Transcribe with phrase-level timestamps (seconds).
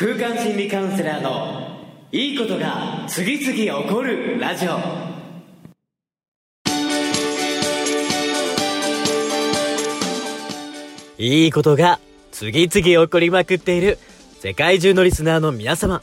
[0.00, 1.76] 空間心理カウンセラーの
[2.12, 4.78] いいことが次々起こるラジオ
[11.18, 11.98] いいことが
[12.30, 13.98] 次々起こりまくっている
[14.38, 16.00] 世界中のリスナーの皆様。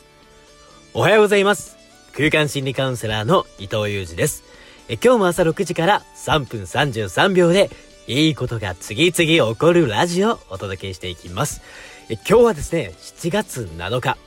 [0.93, 1.77] おはようございます。
[2.17, 4.43] 空間心理カウンセラーの伊藤裕二です。
[4.89, 7.70] え今日も朝6時から3分33秒で
[8.07, 11.62] いいことが次々起こるラジオをお届けしていきます。
[12.08, 14.18] 今日はですね、7月7日、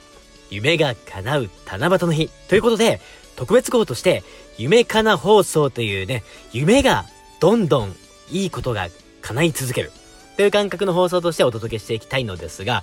[0.50, 3.00] 夢が叶う七夕の日ということで、
[3.36, 4.24] 特別号として、
[4.56, 7.04] 夢かな放送というね、夢が
[7.38, 7.94] どんどん
[8.32, 8.88] いいことが
[9.22, 9.92] 叶い続ける。
[10.36, 12.82] という感覚の放送としてお届けしていきたいのですが、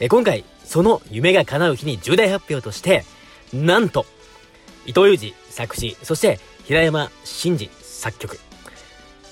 [0.00, 3.04] え今回、その夢が叶う日に重大発表として、
[3.52, 4.04] なんと、
[4.84, 8.40] 伊藤裕二作詞、そして平山真二作曲、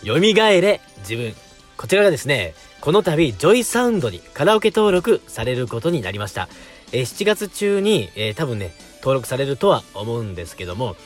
[0.05, 1.35] 蘇れ自分。
[1.77, 6.49] こちらがですね、この度、 JOYSOUND にカラオケ登録されることになりました。
[6.91, 10.97] えー7月中に、えー多分ね、登録されるとは思うんですけども、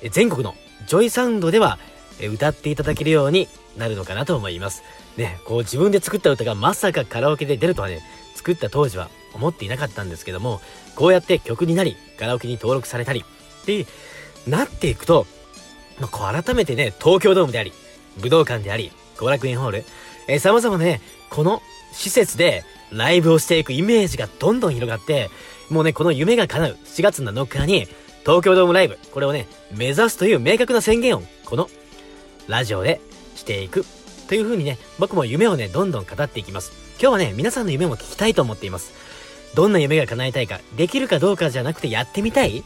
[0.00, 0.54] えー全国の
[0.86, 1.80] JOYSOUND では、
[2.20, 4.84] え歌っていただけるようになるのかなと思います。
[5.16, 8.00] ね、こう自分で作った歌がまさかカラオケで出るとはね、
[8.36, 10.60] 作った当時は思っていなかったんですけども、
[10.94, 13.24] こうやって曲になり、カラオケに登録されたり、
[13.66, 13.86] で、
[14.46, 15.26] なっていくと、
[15.98, 17.72] まあ、こう改めてね、東京ドームであり、
[18.18, 19.84] 武道館であり、後楽園ホール、
[20.26, 21.00] えー、様々ね、
[21.34, 25.30] この施設でライブをしていくイメージがどんどん広がって、
[25.68, 27.88] もうね、この夢が叶う4月7日に、
[28.24, 31.68] 東京ドームライブ、これをね、目指すという明確な宣言を、この
[32.46, 33.00] ラジオで
[33.34, 33.84] していく。
[34.28, 36.72] という風にね、僕も夢をね、どんどん語っていきます。
[37.00, 38.92] 今日はね、皆さんの夢も聞きたいと思っています。
[39.54, 42.62] どんな夢が叶えたいか、できるかどうかじゃなくてやってみたい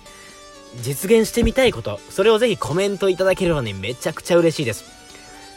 [0.83, 4.84] 実現してみたいこと、それをぜひコメントいただければね、めちゃくちゃ嬉しいです。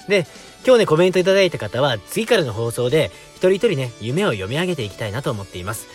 [0.07, 0.25] で、
[0.63, 5.87] 今日ね、コメントいただいた方は、次からの放送で、一人一人ね、夢を読み上げていきたいなと思っています。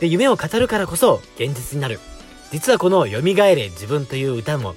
[0.00, 2.00] で、夢を語るからこそ、現実になる。
[2.50, 4.74] 実はこの、蘇れ自分という歌も、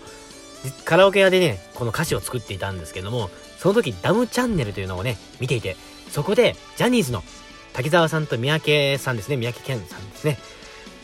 [0.83, 5.77] カラオケ屋でね、この歌詞を作っていたんですけども、その時、ダムチャンネルというのをね、見ていて、
[6.11, 7.23] そこで、ジャニーズの
[7.71, 10.38] 滝沢さんと三宅さんですね、三宅健さんですね。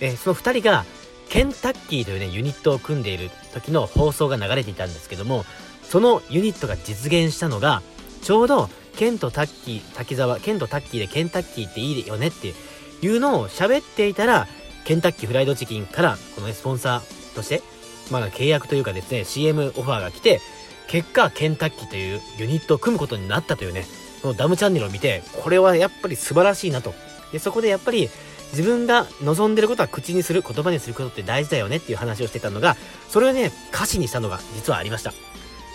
[0.02, 0.84] えその二人が、
[1.30, 5.46] ケンタッキーというね、ユニットを組んでいる時の放送が流れていたんですけども、
[5.84, 7.82] そのユニットが実現したのが、
[8.26, 12.56] ちょうど、ケンとタッキー、滝沢、ケンとタッキーでケンタッキーっていいよねって
[13.04, 14.48] いうのを喋っていたら、
[14.84, 17.62] ケンタッキーフライドチキンから、この、スポンサーとして、
[18.10, 20.42] まあ契約というかですね、CM オファーが来て、
[20.88, 23.86] 結果、ケンタッキーというユニットを組むことになったというね、
[24.24, 26.96] そのダムチャンネルを見て、これはやっぱり素晴らしいなと。
[27.32, 28.10] で、そこでやっぱり、
[28.54, 32.76] 自分が望んでることは口にする、言葉にすることって大事だよねっていう話をしてたのが、
[33.08, 35.14] それをね、歌詞にしたのが実はありました。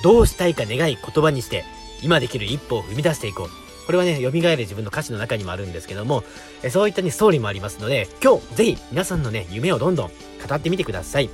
[0.03, 1.65] どうしたいか願い言葉にして、
[2.03, 3.71] 今できる一歩を踏み出していこう。
[3.87, 6.22] これはね、蘇れ自分の歌詞の中にもあるんですけども、
[6.62, 11.31] えそういったね、ストーリーもありますので、今日、ぜひ皆さんのね、夢をどんどん語ってみてください。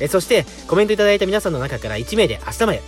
[0.00, 2.82] えそして、コメントいただいた皆さんの中から1名で明日まで、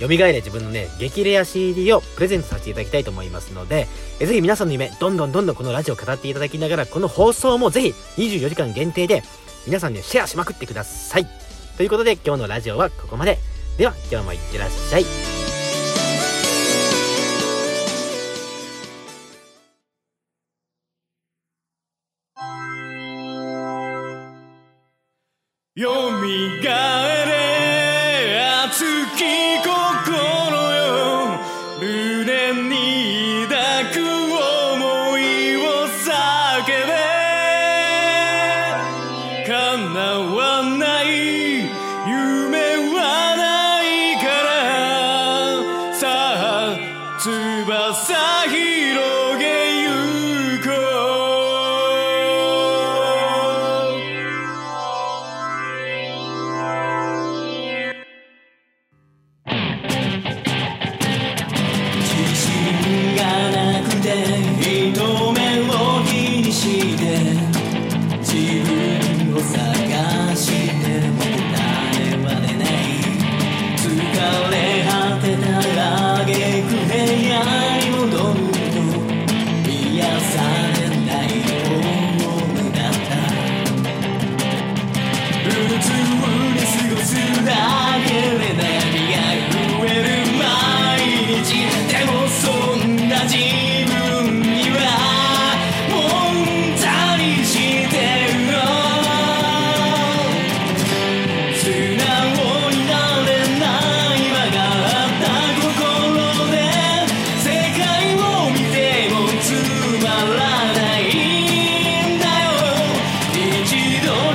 [0.00, 3.88] 蘇れ自分のね、激レア CD をプレゼントさせていただきたいと思いますので、
[4.20, 9.22] えぜひ皆さんの夢、どんどんどんどんこのラジオを語っていただきながら、この放送もぜひ24時間限定で、
[9.66, 11.26] 皆さんね、シェアしまくってください。
[11.76, 13.38] ということで、今日のラジオはここまで。
[13.78, 15.33] では、今日もいってらっしゃい。
[25.76, 28.84] よみがえれ熱
[29.16, 29.74] き心
[30.72, 31.34] よ
[31.80, 35.58] 胸に抱く想いを
[35.88, 36.06] 叫
[36.86, 36.94] べ
[39.48, 39.50] 叶
[40.30, 41.06] わない
[42.06, 46.78] 夢はないからさあ
[47.18, 47.26] 翼
[48.48, 49.63] 広げ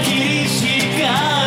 [0.04, 1.39] 日しか